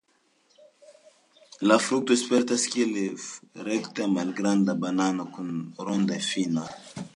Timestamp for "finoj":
6.33-6.69